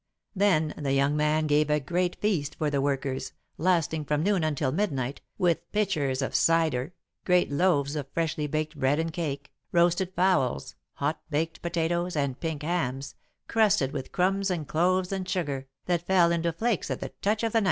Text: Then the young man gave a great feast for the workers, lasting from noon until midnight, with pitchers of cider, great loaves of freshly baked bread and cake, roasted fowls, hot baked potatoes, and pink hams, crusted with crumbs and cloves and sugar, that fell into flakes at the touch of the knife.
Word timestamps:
Then 0.35 0.73
the 0.79 0.93
young 0.93 1.15
man 1.15 1.45
gave 1.45 1.69
a 1.69 1.79
great 1.79 2.19
feast 2.19 2.55
for 2.55 2.71
the 2.71 2.81
workers, 2.81 3.33
lasting 3.59 4.05
from 4.05 4.23
noon 4.23 4.43
until 4.43 4.71
midnight, 4.71 5.21
with 5.37 5.71
pitchers 5.71 6.23
of 6.23 6.33
cider, 6.33 6.95
great 7.23 7.51
loaves 7.51 7.95
of 7.95 8.09
freshly 8.11 8.47
baked 8.47 8.75
bread 8.79 8.97
and 8.97 9.13
cake, 9.13 9.51
roasted 9.71 10.11
fowls, 10.15 10.73
hot 10.93 11.21
baked 11.29 11.61
potatoes, 11.61 12.15
and 12.15 12.39
pink 12.39 12.63
hams, 12.63 13.13
crusted 13.47 13.91
with 13.91 14.11
crumbs 14.11 14.49
and 14.49 14.67
cloves 14.67 15.11
and 15.11 15.29
sugar, 15.29 15.67
that 15.85 16.07
fell 16.07 16.31
into 16.31 16.51
flakes 16.51 16.89
at 16.89 16.99
the 16.99 17.09
touch 17.21 17.43
of 17.43 17.51
the 17.51 17.59
knife. 17.59 17.59